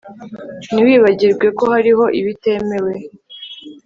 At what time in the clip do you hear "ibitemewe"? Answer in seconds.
2.19-2.93